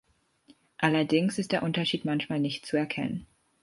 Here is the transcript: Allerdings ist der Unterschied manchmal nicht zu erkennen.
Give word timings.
Allerdings 0.79 1.37
ist 1.37 1.51
der 1.51 1.61
Unterschied 1.61 2.05
manchmal 2.05 2.39
nicht 2.39 2.65
zu 2.65 2.75
erkennen. 2.75 3.27